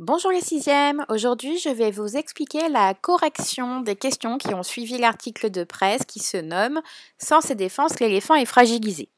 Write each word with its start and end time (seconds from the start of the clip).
Bonjour 0.00 0.32
les 0.32 0.40
sixièmes, 0.40 1.04
aujourd'hui 1.08 1.56
je 1.56 1.68
vais 1.68 1.92
vous 1.92 2.16
expliquer 2.16 2.68
la 2.68 2.94
correction 2.94 3.80
des 3.80 3.94
questions 3.94 4.38
qui 4.38 4.52
ont 4.52 4.64
suivi 4.64 4.98
l'article 4.98 5.50
de 5.50 5.62
presse 5.62 6.04
qui 6.04 6.18
se 6.18 6.36
nomme 6.36 6.82
Sans 7.18 7.40
ses 7.40 7.54
défenses, 7.54 8.00
l'éléphant 8.00 8.34
est 8.34 8.44
fragilisé. 8.44 9.08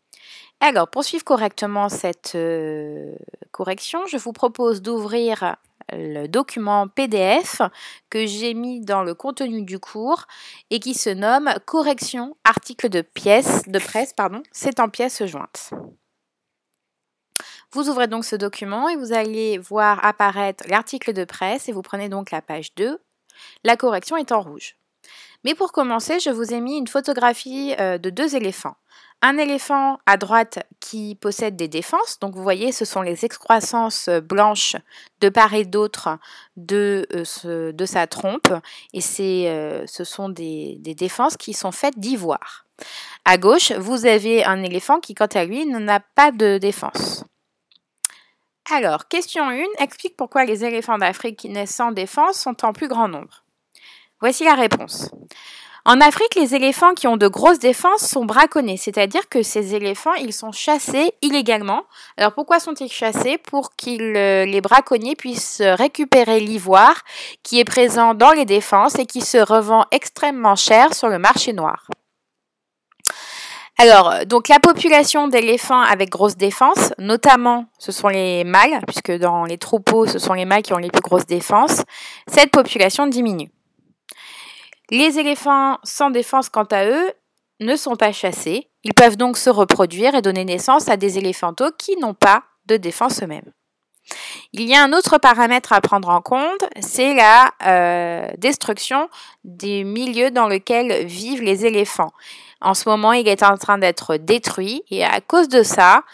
Alors, 0.61 0.89
pour 0.89 1.03
suivre 1.03 1.25
correctement 1.25 1.89
cette 1.89 2.35
euh, 2.35 3.15
correction, 3.53 4.07
je 4.07 4.19
vous 4.19 4.35
propose 4.35 4.83
d'ouvrir 4.83 5.57
le 5.93 6.27
document 6.27 6.89
PDF 6.89 7.63
que 8.11 8.27
j'ai 8.27 8.53
mis 8.53 8.83
dans 8.83 9.03
le 9.03 9.15
contenu 9.15 9.63
du 9.63 9.79
cours 9.79 10.27
et 10.69 10.79
qui 10.79 10.93
se 10.93 11.09
nomme 11.09 11.55
Correction 11.65 12.37
article 12.45 12.91
de 12.91 13.01
pièce 13.01 13.63
de 13.67 13.79
presse, 13.79 14.13
pardon, 14.13 14.43
c'est 14.53 14.79
en 14.79 14.91
pièces 14.91 15.25
jointes. 15.25 15.71
Vous 17.77 17.91
ouvrez 17.91 18.07
donc 18.07 18.25
ce 18.25 18.37
document 18.37 18.89
et 18.89 18.97
vous 18.97 19.13
allez 19.13 19.59
voir 19.59 20.03
apparaître 20.03 20.65
l'article 20.67 21.13
de 21.13 21.25
presse 21.25 21.69
et 21.69 21.73
vous 21.73 21.83
prenez 21.83 22.09
donc 22.09 22.31
la 22.31 22.41
page 22.41 22.75
2. 22.77 22.99
La 23.65 23.77
correction 23.77 24.17
est 24.17 24.33
en 24.33 24.41
rouge. 24.41 24.77
Mais 25.45 25.55
pour 25.55 25.73
commencer, 25.73 26.19
je 26.19 26.31
vous 26.31 26.55
ai 26.55 26.61
mis 26.63 26.79
une 26.79 26.89
photographie 26.89 27.75
euh, 27.79 27.99
de 27.99 28.09
deux 28.09 28.35
éléphants. 28.35 28.77
Un 29.21 29.37
éléphant 29.37 29.99
à 30.07 30.17
droite 30.17 30.61
qui 30.81 31.17
possède 31.17 31.55
des 31.55 31.69
défenses, 31.69 32.19
donc 32.19 32.35
vous 32.35 32.43
voyez 32.43 32.73
ce 32.73 32.87
sont 32.87 33.03
les 33.03 33.27
excroissances 33.27 34.09
euh, 34.09 34.23
blanches 34.23 34.77
de 35.21 35.29
part 35.29 35.53
et 35.53 35.67
d'autre 35.67 36.19
de, 36.57 37.07
euh, 37.13 37.87
sa 37.87 38.07
trompe 38.07 38.55
et 38.95 39.03
ce 39.03 39.85
sont 39.87 40.31
des, 40.31 40.79
des 40.81 40.95
défenses 40.95 41.37
qui 41.37 41.53
sont 41.53 41.73
faites 41.73 41.99
d'ivoire. 41.99 42.65
À 43.27 43.37
gauche, 43.37 43.73
vous 43.73 44.07
avez 44.07 44.47
un 44.47 44.63
éléphant 44.63 44.99
qui 44.99 45.13
quant 45.13 45.27
à 45.27 45.45
lui 45.45 45.67
n'a 45.67 46.01
pas 46.01 46.33
de 46.33 46.57
défense. 46.57 47.27
Alors, 48.69 49.07
question 49.07 49.49
1, 49.49 49.63
explique 49.79 50.17
pourquoi 50.17 50.45
les 50.45 50.65
éléphants 50.65 50.99
d'Afrique 50.99 51.39
qui 51.39 51.49
naissent 51.49 51.77
sans 51.77 51.93
défense 51.93 52.37
sont 52.37 52.65
en 52.65 52.73
plus 52.73 52.89
grand 52.89 53.07
nombre. 53.07 53.45
Voici 54.21 54.43
la 54.43 54.55
réponse. 54.55 55.11
En 55.85 56.01
Afrique, 56.01 56.35
les 56.35 56.57
éléphants 56.57 56.95
qui 56.95 57.07
ont 57.07 57.17
de 57.17 57.29
grosses 57.29 57.61
défenses 57.61 58.01
sont 58.01 58.25
braconnés, 58.25 58.77
c'est-à-dire 58.77 59.29
que 59.29 59.45
ces 59.45 59.77
éléphants, 59.77 60.15
ils 60.15 60.33
sont 60.33 60.51
chassés 60.51 61.13
illégalement. 61.23 61.85
Alors 62.17 62.35
pourquoi 62.35 62.59
sont-ils 62.59 62.91
chassés? 62.91 63.39
Pour 63.39 63.77
que 63.77 63.91
euh, 63.91 64.45
les 64.47 64.61
braconniers 64.61 65.15
puissent 65.15 65.63
récupérer 65.63 66.41
l'ivoire 66.41 67.03
qui 67.45 67.61
est 67.61 67.65
présent 67.65 68.15
dans 68.15 68.33
les 68.33 68.47
défenses 68.47 68.99
et 68.99 69.07
qui 69.07 69.21
se 69.21 69.39
revend 69.39 69.85
extrêmement 69.93 70.57
cher 70.57 70.93
sur 70.93 71.09
le 71.09 71.21
marché 71.21 71.53
noir. 71.53 71.87
Alors, 73.79 74.11
euh, 74.11 74.25
donc 74.25 74.49
la 74.49 74.59
population 74.59 75.29
d'éléphants 75.29 75.83
avec 75.83 76.09
grosse 76.09 76.37
défense, 76.37 76.95
notamment 76.99 77.67
ce 77.79 77.93
sont 77.93 78.09
les 78.09 78.43
mâles, 78.45 78.81
puisque 78.87 79.13
dans 79.13 79.45
les 79.45 79.59
troupeaux, 79.59 80.07
ce 80.07 80.19
sont 80.19 80.33
les 80.33 80.47
mâles 80.47 80.63
qui 80.63 80.73
ont 80.73 80.79
les 80.79 80.91
plus 80.91 81.03
grosses 81.03 81.27
défenses, 81.27 81.83
cette 82.27 82.51
population 82.51 83.07
diminue. 83.07 83.51
Les 84.91 85.19
éléphants 85.19 85.79
sans 85.83 86.11
défense, 86.11 86.49
quant 86.49 86.65
à 86.71 86.87
eux, 86.87 87.13
ne 87.61 87.77
sont 87.77 87.97
pas 87.97 88.13
chassés. 88.13 88.71
Ils 88.85 88.95
peuvent 88.95 89.17
donc 89.17 89.37
se 89.37 89.51
reproduire 89.51 90.15
et 90.15 90.23
donner 90.23 90.45
naissance 90.45 90.89
à 90.89 90.97
des 90.97 91.19
éléphantaux 91.19 91.71
qui 91.77 91.97
n'ont 91.97 92.15
pas 92.15 92.45
de 92.67 92.77
défense 92.77 93.23
eux-mêmes. 93.23 93.53
Il 94.59 94.71
y 94.71 94.75
a 94.75 94.83
un 94.83 94.95
autre 94.95 95.19
paramètre 95.19 95.75
à 95.75 95.83
prendre 95.83 96.09
en 96.09 96.23
compte, 96.23 96.65
c'est 96.81 97.13
la 97.13 97.53
euh, 97.67 98.27
destruction 98.39 99.11
des 99.45 99.85
milieux 99.85 100.31
dans 100.31 100.49
lesquels 100.49 101.05
vivent 101.05 101.43
les 101.43 101.67
éléphants. 101.67 102.11
En 102.63 102.73
ce 102.73 102.89
moment, 102.89 103.13
il 103.13 103.29
est 103.29 103.43
en 103.43 103.59
train 103.59 103.77
d'être 103.77 104.17
détruit 104.17 104.83
et 104.91 105.05
à 105.05 105.21
cause 105.21 105.49
de 105.49 105.63
ça, 105.63 106.05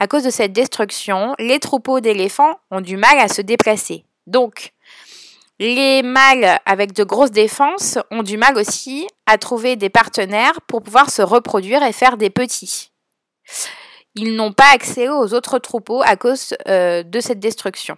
à 0.00 0.08
cause 0.08 0.24
de 0.24 0.30
cette 0.30 0.52
destruction, 0.52 1.36
les 1.38 1.60
troupeaux 1.60 2.00
d'éléphants 2.00 2.58
ont 2.72 2.80
du 2.80 2.96
mal 2.96 3.20
à 3.20 3.28
se 3.28 3.40
déplacer. 3.40 4.04
Donc, 4.26 4.72
les 5.60 6.02
mâles 6.02 6.58
avec 6.66 6.94
de 6.94 7.04
grosses 7.04 7.30
défenses 7.30 7.98
ont 8.10 8.24
du 8.24 8.36
mal 8.36 8.58
aussi 8.58 9.06
à 9.26 9.38
trouver 9.38 9.76
des 9.76 9.90
partenaires 9.90 10.60
pour 10.66 10.82
pouvoir 10.82 11.08
se 11.08 11.22
reproduire 11.22 11.84
et 11.84 11.92
faire 11.92 12.16
des 12.16 12.30
petits. 12.30 12.90
Ils 14.14 14.34
n'ont 14.36 14.52
pas 14.52 14.70
accès 14.74 15.08
aux 15.08 15.34
autres 15.34 15.58
troupeaux 15.58 16.02
à 16.04 16.16
cause 16.16 16.54
euh, 16.68 17.02
de 17.02 17.20
cette 17.20 17.40
destruction. 17.40 17.96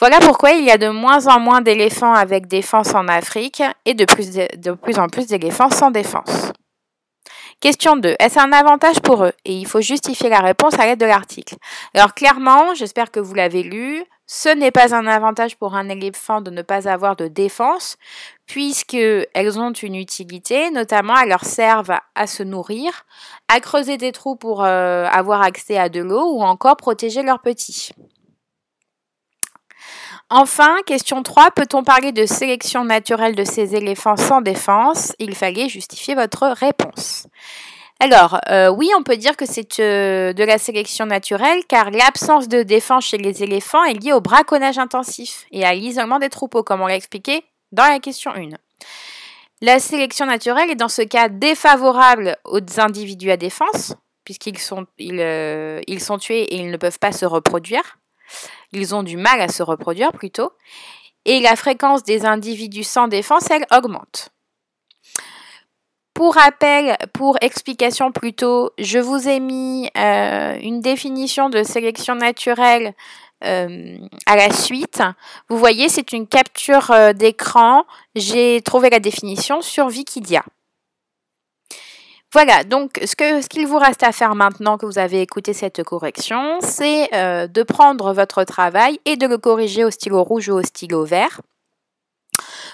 Voilà 0.00 0.20
pourquoi 0.20 0.52
il 0.52 0.64
y 0.64 0.70
a 0.70 0.78
de 0.78 0.88
moins 0.88 1.26
en 1.26 1.40
moins 1.40 1.60
d'éléphants 1.60 2.14
avec 2.14 2.46
défense 2.46 2.94
en 2.94 3.08
Afrique 3.08 3.62
et 3.84 3.94
de 3.94 4.04
plus, 4.04 4.32
de 4.32 4.72
plus 4.72 4.98
en 4.98 5.08
plus 5.08 5.26
d'éléphants 5.26 5.70
sans 5.70 5.90
défense. 5.90 6.52
Question 7.60 7.96
2. 7.96 8.14
Est-ce 8.20 8.38
un 8.38 8.52
avantage 8.52 9.00
pour 9.00 9.24
eux? 9.24 9.32
Et 9.44 9.52
il 9.52 9.66
faut 9.66 9.80
justifier 9.80 10.28
la 10.28 10.38
réponse 10.38 10.78
à 10.78 10.86
l'aide 10.86 11.00
de 11.00 11.06
l'article. 11.06 11.56
Alors 11.92 12.14
clairement, 12.14 12.74
j'espère 12.74 13.10
que 13.10 13.18
vous 13.18 13.34
l'avez 13.34 13.64
lu, 13.64 14.04
ce 14.30 14.50
n'est 14.50 14.70
pas 14.70 14.94
un 14.94 15.06
avantage 15.06 15.56
pour 15.56 15.74
un 15.74 15.88
éléphant 15.88 16.42
de 16.42 16.50
ne 16.50 16.60
pas 16.60 16.86
avoir 16.86 17.16
de 17.16 17.28
défense, 17.28 17.96
puisqu'elles 18.44 19.58
ont 19.58 19.72
une 19.72 19.94
utilité, 19.94 20.70
notamment 20.70 21.16
elles 21.16 21.30
leur 21.30 21.46
servent 21.46 21.98
à 22.14 22.26
se 22.26 22.42
nourrir, 22.42 23.06
à 23.48 23.58
creuser 23.60 23.96
des 23.96 24.12
trous 24.12 24.36
pour 24.36 24.62
euh, 24.62 25.06
avoir 25.06 25.40
accès 25.40 25.78
à 25.78 25.88
de 25.88 26.00
l'eau 26.00 26.34
ou 26.34 26.42
encore 26.42 26.76
protéger 26.76 27.22
leurs 27.22 27.40
petits. 27.40 27.90
Enfin, 30.28 30.76
question 30.84 31.22
3, 31.22 31.52
peut-on 31.52 31.82
parler 31.82 32.12
de 32.12 32.26
sélection 32.26 32.84
naturelle 32.84 33.34
de 33.34 33.44
ces 33.44 33.74
éléphants 33.74 34.18
sans 34.18 34.42
défense? 34.42 35.14
Il 35.18 35.34
fallait 35.34 35.70
justifier 35.70 36.14
votre 36.14 36.48
réponse. 36.48 37.26
Alors, 38.00 38.38
euh, 38.48 38.68
oui, 38.68 38.90
on 38.96 39.02
peut 39.02 39.16
dire 39.16 39.36
que 39.36 39.44
c'est 39.44 39.80
euh, 39.80 40.32
de 40.32 40.44
la 40.44 40.58
sélection 40.58 41.04
naturelle 41.04 41.64
car 41.68 41.90
l'absence 41.90 42.46
de 42.46 42.62
défense 42.62 43.06
chez 43.06 43.18
les 43.18 43.42
éléphants 43.42 43.82
est 43.82 43.94
liée 43.94 44.12
au 44.12 44.20
braconnage 44.20 44.78
intensif 44.78 45.46
et 45.50 45.64
à 45.64 45.74
l'isolement 45.74 46.20
des 46.20 46.28
troupeaux, 46.28 46.62
comme 46.62 46.80
on 46.80 46.86
l'a 46.86 46.94
expliqué 46.94 47.42
dans 47.72 47.88
la 47.88 47.98
question 47.98 48.30
1. 48.30 48.50
La 49.62 49.80
sélection 49.80 50.26
naturelle 50.26 50.70
est 50.70 50.76
dans 50.76 50.88
ce 50.88 51.02
cas 51.02 51.28
défavorable 51.28 52.36
aux 52.44 52.60
individus 52.78 53.32
à 53.32 53.36
défense, 53.36 53.94
puisqu'ils 54.22 54.58
sont, 54.58 54.86
euh, 55.00 55.80
sont 55.98 56.18
tués 56.18 56.42
et 56.42 56.58
ils 56.58 56.70
ne 56.70 56.76
peuvent 56.76 57.00
pas 57.00 57.10
se 57.10 57.26
reproduire. 57.26 57.98
Ils 58.72 58.94
ont 58.94 59.02
du 59.02 59.16
mal 59.16 59.40
à 59.40 59.48
se 59.48 59.64
reproduire 59.64 60.12
plutôt. 60.12 60.52
Et 61.24 61.40
la 61.40 61.56
fréquence 61.56 62.04
des 62.04 62.24
individus 62.24 62.84
sans 62.84 63.08
défense, 63.08 63.50
elle 63.50 63.66
augmente. 63.76 64.30
Pour 66.28 66.34
rappel, 66.34 66.94
pour 67.14 67.38
explication 67.40 68.12
plutôt, 68.12 68.70
je 68.76 68.98
vous 68.98 69.30
ai 69.30 69.40
mis 69.40 69.90
euh, 69.96 70.58
une 70.60 70.82
définition 70.82 71.48
de 71.48 71.62
sélection 71.62 72.16
naturelle 72.16 72.92
euh, 73.44 73.96
à 74.26 74.36
la 74.36 74.52
suite. 74.52 75.02
Vous 75.48 75.56
voyez, 75.56 75.88
c'est 75.88 76.12
une 76.12 76.26
capture 76.26 76.90
euh, 76.90 77.14
d'écran. 77.14 77.86
J'ai 78.14 78.60
trouvé 78.60 78.90
la 78.90 78.98
définition 78.98 79.62
sur 79.62 79.86
Wikidia. 79.86 80.44
Voilà, 82.30 82.62
donc 82.62 83.00
ce 83.02 83.16
qu'il 83.16 83.62
ce 83.62 83.66
vous 83.66 83.78
reste 83.78 84.02
à 84.02 84.12
faire 84.12 84.34
maintenant 84.34 84.76
que 84.76 84.84
vous 84.84 84.98
avez 84.98 85.22
écouté 85.22 85.54
cette 85.54 85.82
correction, 85.82 86.58
c'est 86.60 87.08
de 87.48 87.62
prendre 87.62 88.12
votre 88.12 88.44
travail 88.44 89.00
et 89.06 89.16
de 89.16 89.26
le 89.26 89.38
corriger 89.38 89.82
au 89.82 89.90
stylo 89.90 90.22
rouge 90.24 90.50
ou 90.50 90.58
au 90.58 90.62
stylo 90.62 91.06
vert. 91.06 91.40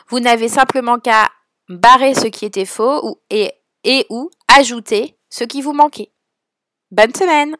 Vous 0.09 0.19
n'avez 0.19 0.49
simplement 0.49 0.99
qu'à 0.99 1.29
barrer 1.69 2.15
ce 2.15 2.27
qui 2.27 2.45
était 2.45 2.67
faux 2.67 3.07
ou, 3.07 3.21
et, 3.31 3.53
et 3.85 4.07
ou 4.11 4.31
ajouter 4.49 5.17
ce 5.31 5.45
qui 5.45 5.63
vous 5.63 5.73
manquait. 5.73 6.13
Bonne 6.91 7.15
semaine 7.15 7.57